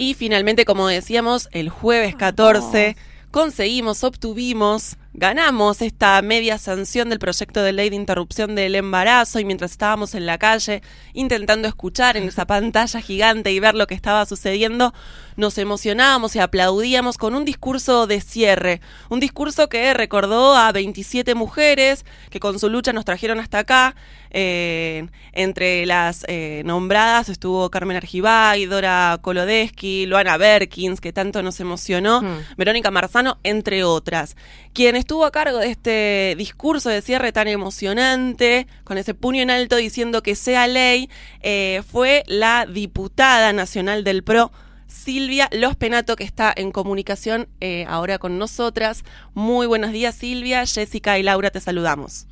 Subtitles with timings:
[0.00, 2.96] Y finalmente, como decíamos, el jueves 14
[3.30, 9.44] conseguimos, obtuvimos ganamos esta media sanción del proyecto de ley de interrupción del embarazo y
[9.44, 13.94] mientras estábamos en la calle intentando escuchar en esa pantalla gigante y ver lo que
[13.94, 14.94] estaba sucediendo,
[15.36, 21.34] nos emocionábamos y aplaudíamos con un discurso de cierre, un discurso que recordó a 27
[21.34, 23.96] mujeres que con su lucha nos trajeron hasta acá.
[24.32, 31.58] Eh, entre las eh, nombradas estuvo Carmen Argibay, Dora Kolodesky, Luana Berkins, que tanto nos
[31.58, 32.38] emocionó, hmm.
[32.56, 34.36] Verónica Marzano, entre otras.
[34.72, 39.50] Quien estuvo a cargo de este discurso de cierre tan emocionante, con ese puño en
[39.50, 44.52] alto diciendo que sea ley, eh, fue la diputada nacional del PRO,
[44.86, 49.04] Silvia Los Penato, que está en comunicación eh, ahora con nosotras.
[49.34, 50.66] Muy buenos días, Silvia.
[50.66, 52.26] Jessica y Laura, te saludamos.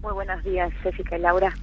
[0.00, 1.54] Muy buenos días, Jessica y Laura.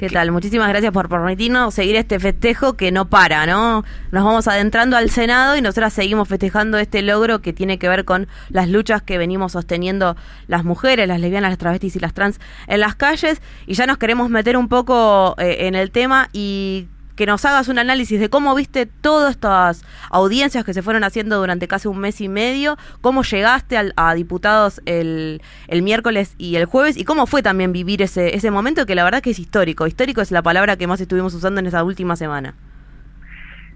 [0.00, 0.32] ¿Qué tal?
[0.32, 3.84] Muchísimas gracias por permitirnos seguir este festejo que no para, ¿no?
[4.12, 8.06] Nos vamos adentrando al Senado y nosotras seguimos festejando este logro que tiene que ver
[8.06, 12.40] con las luchas que venimos sosteniendo las mujeres, las lesbianas, las travestis y las trans
[12.66, 13.42] en las calles.
[13.66, 16.88] Y ya nos queremos meter un poco eh, en el tema y
[17.20, 21.38] que nos hagas un análisis de cómo viste todas estas audiencias que se fueron haciendo
[21.38, 26.64] durante casi un mes y medio, cómo llegaste a diputados el, el, miércoles y el
[26.64, 29.86] jueves y cómo fue también vivir ese, ese momento que la verdad que es histórico.
[29.86, 32.54] Histórico es la palabra que más estuvimos usando en esa última semana.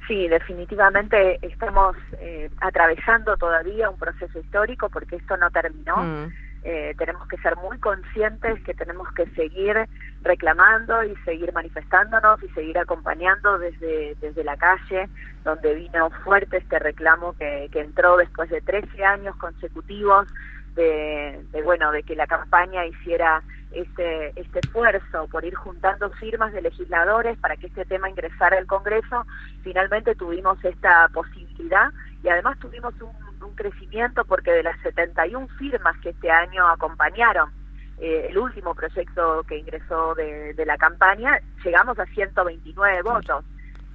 [0.08, 5.98] Sí, definitivamente estamos eh, atravesando todavía un proceso histórico porque esto no terminó.
[5.98, 6.32] Mm.
[6.66, 9.76] Eh, tenemos que ser muy conscientes que tenemos que seguir
[10.22, 15.10] reclamando y seguir manifestándonos y seguir acompañando desde, desde la calle,
[15.44, 20.26] donde vino fuerte este reclamo que, que entró después de 13 años consecutivos
[20.74, 23.42] de, de, bueno de que la campaña hiciera
[23.72, 28.66] este este esfuerzo por ir juntando firmas de legisladores para que este tema ingresara al
[28.66, 29.26] Congreso
[29.62, 31.90] finalmente tuvimos esta posibilidad
[32.22, 37.50] y además tuvimos un un crecimiento porque de las 71 firmas que este año acompañaron
[37.98, 43.44] eh, el último proyecto que ingresó de, la campaña, llegamos a 129 votos.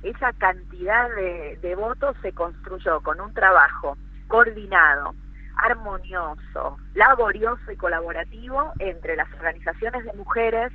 [0.04, 3.98] Esa cantidad de, votos se construyó con un trabajo
[4.28, 5.14] coordinado,
[5.58, 10.72] armonioso, laborioso y colaborativo entre las organizaciones de mujeres,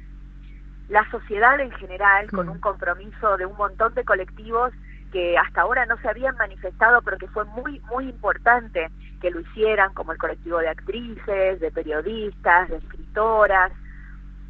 [0.91, 2.51] la sociedad en general, con mm.
[2.51, 4.75] un compromiso de un montón de colectivos
[5.15, 9.39] que hasta ahora no se habían manifestado, pero que fue muy, muy importante que lo
[9.43, 13.71] hicieran, como el colectivo de actrices, de periodistas, de escritoras,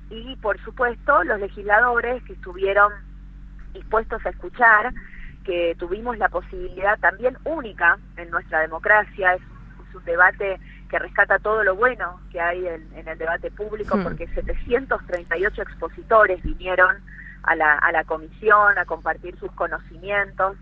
[0.09, 2.91] y por supuesto los legisladores que estuvieron
[3.75, 4.95] dispuestos a escuchar,
[5.45, 9.43] que tuvimos la posibilidad también única en nuestra democracia, es,
[9.95, 10.59] un debate
[10.89, 14.03] que rescata todo lo bueno que hay en, el debate público, hmm.
[14.03, 16.97] porque 738 expositores vinieron
[17.45, 20.57] a la, a la comisión, a compartir sus conocimientos.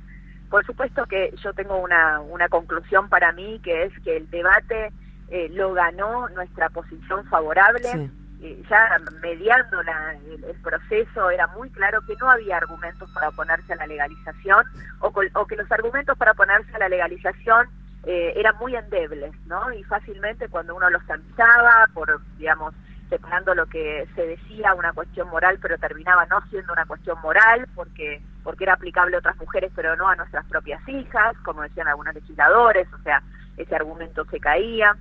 [0.50, 4.92] Por supuesto que yo tengo una, una conclusión para mí, que es que el debate
[5.28, 8.10] eh, lo ganó nuestra posición favorable.
[8.42, 13.76] Eh, ya mediando el, proceso era muy claro que no había argumentos para oponerse a
[13.76, 14.64] la legalización
[15.00, 17.68] o, o que los argumentos para oponerse a la legalización
[18.04, 19.72] eh, eran muy endebles, ¿no?
[19.72, 22.74] Y fácilmente cuando uno los analizaba por, digamos,
[23.12, 27.68] separando lo que se decía una cuestión moral, pero terminaba no siendo una cuestión moral,
[27.74, 31.88] porque, porque era aplicable a otras mujeres, pero no a nuestras propias hijas, como decían
[31.88, 33.22] algunos legisladores, o sea,
[33.58, 34.96] ese argumento se caía.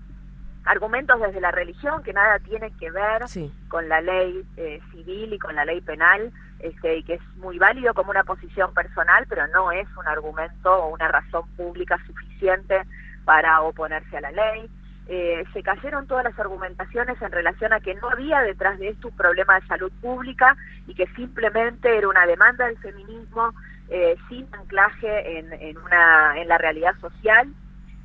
[0.65, 3.23] Argumentos desde la religión que nada tienen que ver
[3.69, 7.57] con la ley eh, civil y con la ley penal, este, y que es muy
[7.59, 12.81] válido como una posición personal, pero no es un argumento o una razón pública suficiente
[13.23, 14.69] para oponerse a la ley
[15.13, 19.09] eh, se cayeron todas las argumentaciones en relación a que no había detrás de esto
[19.09, 20.55] un problema de salud pública
[20.87, 23.53] y que simplemente era una demanda del feminismo
[23.89, 27.53] eh, sin anclaje en, una, en la realidad social.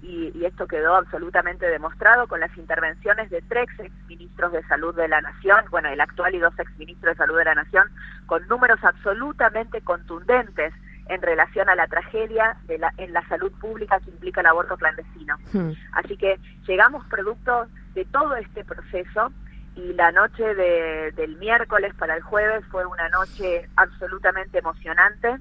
[0.02, 5.20] Y, esto quedó absolutamente demostrado con las intervenciones de tres exministros de salud de la
[5.20, 7.88] nación, bueno, el actual y dos exministros de salud de la nación,
[8.26, 10.74] con números absolutamente contundentes
[11.08, 14.76] en relación a la tragedia de la, en la salud pública que implica el aborto
[14.76, 15.36] clandestino.
[15.52, 15.72] Hmm.
[15.92, 19.32] Así que llegamos producto de todo este proceso
[19.76, 25.38] y la noche de, del miércoles para el jueves fue una noche absolutamente emocionante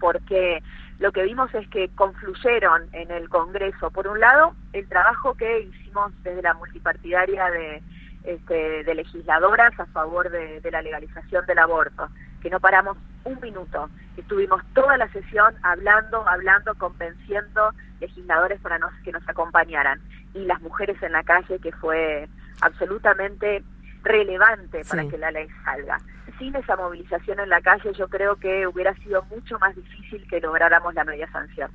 [0.00, 0.62] porque
[0.98, 5.60] lo que vimos es que confluyeron en el Congreso, por un lado, el trabajo que
[5.60, 7.82] hicimos desde la multipartidaria de,
[8.24, 12.08] este, de legisladoras a favor de, de la legalización del aborto,
[12.42, 13.88] que no paramos un minuto.
[14.16, 20.00] Estuvimos toda la sesión hablando, hablando, convenciendo legisladores para nos, que nos acompañaran.
[20.34, 22.28] Y las mujeres en la calle, que fue
[22.60, 23.62] absolutamente
[24.02, 25.98] relevante para que la ley salga.
[26.38, 30.40] sin esa movilización en la calle yo creo que hubiera sido mucho más difícil que
[30.40, 31.70] lográramos la media sanción.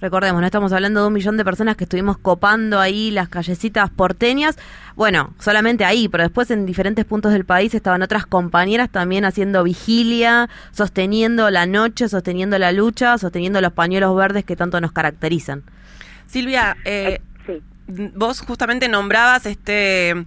[0.00, 3.88] Recordemos, no estamos hablando de un millón de personas que estuvimos copando ahí las callecitas
[3.88, 4.58] porteñas.
[4.94, 9.62] Bueno, solamente ahí, pero después en diferentes puntos del país estaban otras compañeras también haciendo
[9.62, 15.62] vigilia, sosteniendo la noche, sosteniendo la lucha, sosteniendo los pañuelos verdes que tanto nos caracterizan.
[16.26, 17.60] Silvia, eh, eh
[18.14, 20.26] vos justamente nombrabas este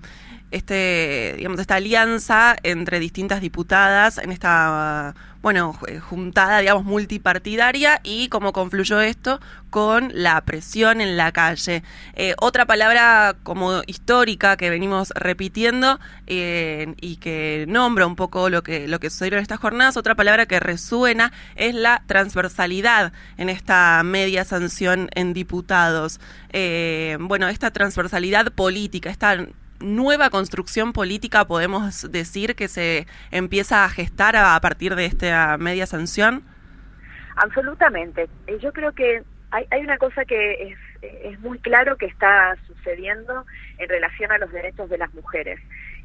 [0.52, 8.52] este, digamos, esta alianza entre distintas diputadas en esta, bueno, juntada, digamos, multipartidaria y cómo
[8.52, 11.84] confluyó esto con la presión en la calle.
[12.16, 18.64] Eh, otra palabra como histórica que venimos repitiendo eh, y que nombra un poco lo
[18.64, 23.50] que, lo que sucedió en estas jornadas, otra palabra que resuena es la transversalidad en
[23.50, 26.20] esta media sanción en diputados.
[26.52, 29.38] Eh, bueno, esta transversalidad política, esta
[29.80, 35.86] nueva construcción política podemos decir que se empieza a gestar a, partir de esta media
[35.86, 36.44] sanción?
[37.36, 38.28] Absolutamente.
[38.48, 40.76] Eh, yo creo que hay, hay una cosa que
[41.22, 43.46] es, muy claro que está sucediendo
[43.78, 45.60] en relación a los derechos de las mujeres,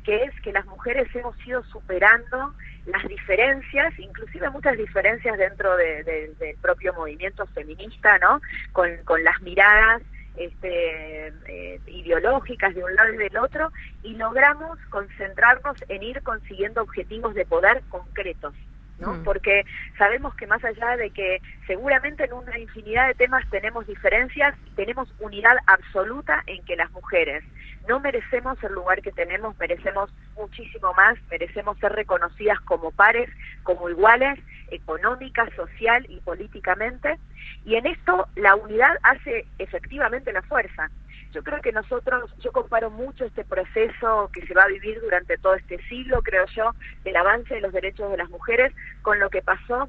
[0.05, 2.55] que es que las mujeres hemos ido superando
[2.87, 8.41] las diferencias, inclusive muchas diferencias dentro del propio movimiento feminista, ¿no?
[8.73, 10.03] Con las miradas
[10.37, 13.71] este, eh, ideológicas de un lado y del otro
[14.03, 18.55] y logramos concentrarnos en ir consiguiendo objetivos de poder concretos.
[18.99, 19.15] ¿no?
[19.15, 19.25] Mm.
[19.25, 19.65] Porque
[19.99, 25.13] sabemos que más allá de que seguramente en una infinidad de temas tenemos diferencias, tenemos
[25.19, 27.45] unidad absoluta en que las mujeres
[27.89, 33.31] no merecemos el lugar que tenemos, merecemos muchísimo más, merecemos ser reconocidas como pares,
[33.63, 34.39] como iguales,
[34.71, 37.19] económica, social y políticamente.
[37.65, 40.91] Y en esto la unidad hace efectivamente la fuerza.
[41.33, 45.37] Yo creo que nosotros, yo comparo mucho este proceso que se va a vivir durante
[45.37, 46.71] todo este siglo, creo yo,
[47.03, 48.73] del avance de los derechos de las mujeres
[49.03, 49.89] con lo que pasó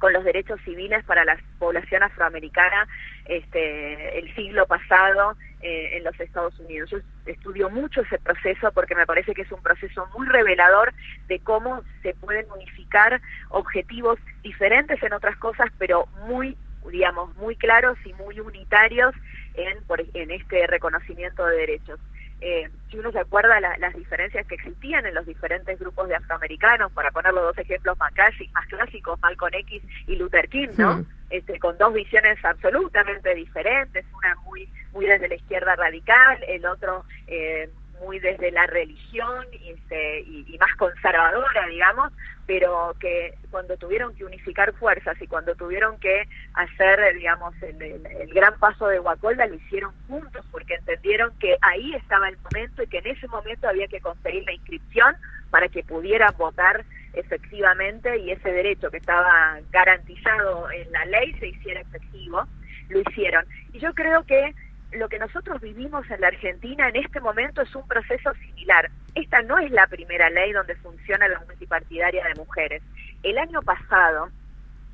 [0.00, 2.88] con los derechos civiles para la población afroamericana
[3.26, 6.90] este, el siglo pasado eh, en los Estados Unidos.
[6.90, 10.92] Yo estudio mucho ese proceso porque me parece que es un proceso muy revelador
[11.28, 13.20] de cómo se pueden unificar
[13.50, 16.56] objetivos diferentes en otras cosas, pero muy
[16.90, 19.14] digamos, muy claros y muy unitarios
[19.54, 19.78] en,
[20.14, 22.00] en este reconocimiento de derechos.
[22.40, 26.90] Eh, si uno se acuerda las diferencias que existían en los diferentes grupos de afroamericanos,
[26.92, 28.12] para poner los dos ejemplos más,
[28.52, 31.04] más clásicos, Malcolm X y Luther King, ¿no?
[31.28, 37.04] Este, con dos visiones absolutamente diferentes, una muy muy desde la izquierda radical, el otro
[37.26, 37.70] eh,
[38.00, 42.12] muy desde la religión este, y, más conservadora, digamos,
[42.46, 48.02] pero que cuando tuvieron que unificar fuerzas y cuando tuvieron que hacer, digamos, el,
[48.34, 52.86] gran paso de Guacolda, lo hicieron juntos porque entendieron que ahí estaba el momento y
[52.88, 55.14] que en ese momento había que conseguir la inscripción
[55.50, 61.48] para que pudieran votar efectivamente y ese derecho que estaba garantizado en la ley se
[61.48, 62.44] hiciera efectivo,
[62.88, 63.44] lo hicieron.
[63.72, 64.54] Y yo creo que
[64.92, 68.90] lo que nosotros vivimos en la Argentina en este momento es un proceso similar.
[69.14, 72.82] Esta no es la primera ley donde funciona la multipartidaria de mujeres.
[73.22, 74.30] El año pasado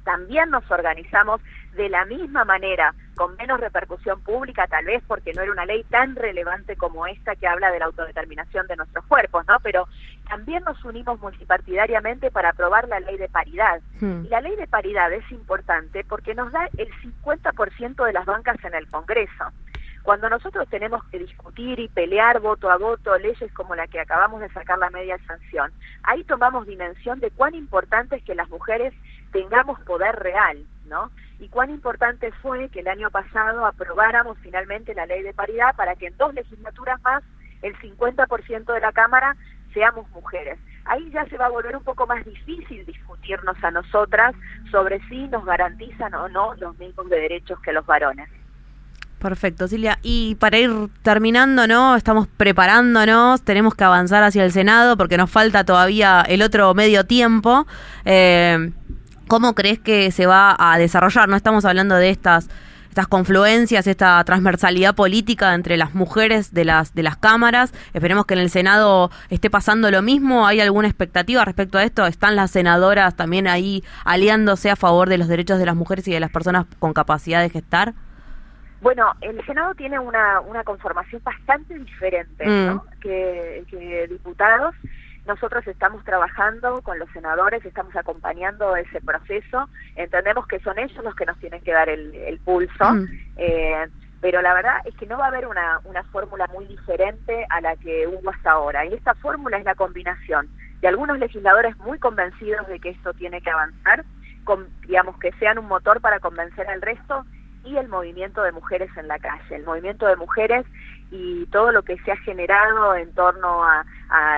[0.05, 1.41] también nos organizamos
[1.75, 5.83] de la misma manera, con menos repercusión pública tal vez porque no era una ley
[5.85, 9.59] tan relevante como esta que habla de la autodeterminación de nuestros cuerpos, ¿no?
[9.61, 9.89] Pero
[10.29, 13.81] también nos unimos multipartidariamente para aprobar la ley de paridad.
[14.01, 14.25] Hmm.
[14.25, 16.89] Y la ley de paridad es importante porque nos da el
[17.25, 19.53] 50% de las bancas en el Congreso.
[20.07, 24.41] Cuando nosotros tenemos que discutir y pelear voto a voto leyes como la que acabamos
[24.41, 25.73] de sacar la media sanción,
[26.05, 28.95] ahí tomamos dimensión de cuán importante es que las mujeres
[29.33, 31.11] tengamos poder real, ¿no?
[31.41, 35.97] Y cuán importante fue que el año pasado aprobáramos finalmente la ley de paridad para
[35.97, 37.25] que en dos legislaturas más
[37.63, 39.35] el 50% de la Cámara
[39.75, 40.57] seamos mujeres.
[40.85, 44.37] Ahí ya se va a volver un poco más difícil discutirnos a nosotras
[44.71, 48.29] sobre si nos garantizan o no los mismos derechos que los varones.
[49.27, 49.99] Perfecto, Silvia.
[50.05, 50.71] Y para ir
[51.03, 51.97] terminando, ¿no?
[51.97, 57.07] Estamos preparándonos, tenemos que avanzar hacia el Senado porque nos falta todavía el otro medio
[57.07, 57.67] tiempo.
[58.05, 58.71] Eh,
[59.27, 61.29] ¿Cómo crees que se va a desarrollar?
[61.29, 62.49] No estamos hablando de estas
[62.89, 67.73] estas confluencias, esta transversalidad política entre las mujeres de las de las cámaras.
[67.95, 70.47] Esperemos que en el Senado esté pasando lo mismo.
[70.47, 72.07] ¿Hay alguna expectativa respecto a esto?
[72.07, 76.13] ¿Están las senadoras también ahí aliándose a favor de los derechos de las mujeres y
[76.13, 77.95] de las personas con capacidad de gestar?
[78.87, 83.01] Bueno, el Senado tiene una, una conformación bastante diferente mm.
[83.01, 84.77] que, diputados.
[85.27, 89.69] Nosotros estamos trabajando con los senadores, estamos acompañando ese proceso.
[89.97, 92.93] Entendemos que son ellos los que nos tienen que dar el, pulso.
[92.93, 93.07] Mm.
[93.39, 93.89] Eh,
[94.21, 97.61] pero la verdad es que no va a haber una, una fórmula muy diferente a
[97.61, 98.87] la que hubo hasta ahora.
[98.87, 100.49] Y esta fórmula es la combinación
[100.81, 104.05] de algunos legisladores muy convencidos de que esto tiene que avanzar,
[104.45, 107.27] con, digamos que sean un motor para convencer al resto
[107.67, 110.65] y el movimiento de mujeres en la calle, el movimiento de mujeres
[111.11, 113.85] y todo lo que se ha generado en torno a,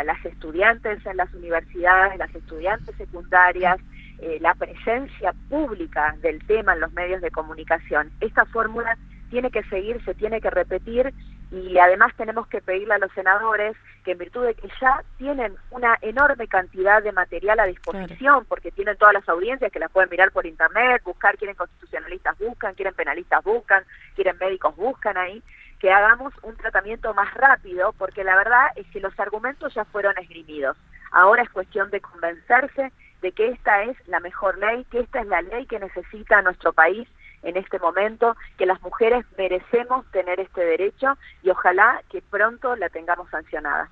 [0.04, 3.78] las estudiantes en las universidades, las estudiantes secundarias,
[4.18, 8.10] eh, la presencia pública del tema en los medios de comunicación.
[8.20, 8.96] Esta fórmula
[9.28, 11.12] tiene que seguir, se tiene que repetir
[11.50, 15.56] y además tenemos que pedirle a los senadores que en virtud de que ya tienen
[15.70, 20.10] una enorme cantidad de material a disposición, porque tienen todas las audiencias que las pueden
[20.10, 25.42] mirar por internet, buscar, quieren constitucionalistas buscan, quieren penalistas buscan, quieren médicos buscan ahí,
[25.78, 30.18] que hagamos un tratamiento más rápido, porque la verdad es que los argumentos ya fueron
[30.18, 30.76] esgrimidos.
[31.12, 35.26] Ahora es cuestión de convencerse de que esta es la mejor ley, que esta es
[35.26, 37.08] la ley que necesita nuestro país
[37.48, 42.88] en este momento, que las mujeres merecemos tener este derecho y ojalá que pronto la
[42.88, 43.88] tengamos sancionada.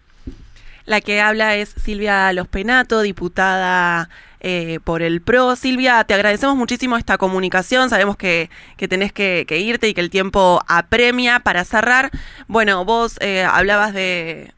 [0.85, 4.09] La que habla es Silvia Los Penato, diputada
[4.41, 5.57] eh, por el PRO.
[5.57, 7.91] Silvia, te agradecemos muchísimo esta comunicación.
[7.91, 12.11] Sabemos que, que tenés que, irte y que el tiempo apremia para cerrar.
[12.47, 14.53] Bueno, vos eh, hablabas de,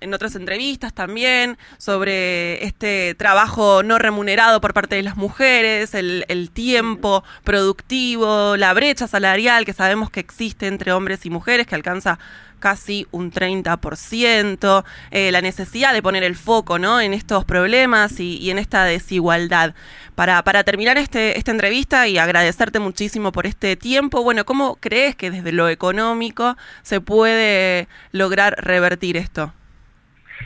[0.00, 6.50] en otras entrevistas también sobre este trabajo no remunerado por parte de las mujeres, el
[6.52, 12.18] tiempo productivo, la brecha salarial que sabemos que existe entre hombres y mujeres, que alcanza
[12.66, 17.00] casi un 30%, eh, la necesidad de poner el foco ¿no?
[17.00, 19.76] en estos problemas y, en esta desigualdad.
[20.16, 25.14] Para, para terminar este, esta entrevista y agradecerte muchísimo por este tiempo, bueno, ¿cómo crees
[25.14, 29.52] que desde lo económico se puede lograr revertir esto?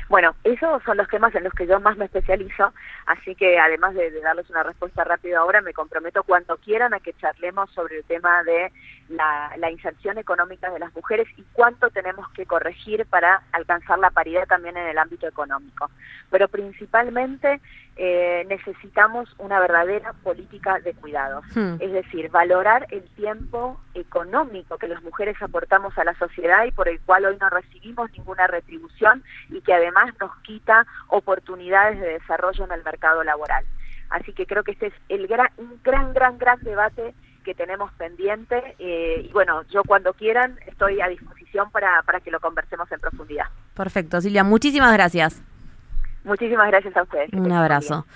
[0.08, 2.72] Bueno, esos son los temas en los que yo más me especializo,
[3.06, 7.12] así que además de, darles una respuesta rápida ahora, me comprometo cuando quieran a que
[7.14, 8.72] charlemos sobre el tema de
[9.08, 14.10] la, la, inserción económica de las mujeres y cuánto tenemos que corregir para alcanzar la
[14.10, 15.90] paridad también en el ámbito económico.
[16.30, 17.60] Pero principalmente
[18.02, 21.74] eh, necesitamos una verdadera política de cuidados, hmm.
[21.80, 26.88] es decir, valorar el tiempo económico que las mujeres aportamos a la sociedad y por
[26.88, 32.64] el cual hoy no recibimos ninguna retribución y que además nos quita oportunidades de desarrollo
[32.64, 33.66] en el mercado laboral.
[34.08, 37.14] Así que creo que este es el gran, un gran, gran, gran debate
[37.44, 42.30] que tenemos pendiente eh, y bueno, yo cuando quieran estoy a disposición para, para que
[42.30, 43.48] lo conversemos en profundidad.
[43.74, 45.42] Perfecto, Silvia, muchísimas gracias.
[46.30, 47.32] Muchísimas gracias a ustedes.
[47.32, 48.06] Un abrazo.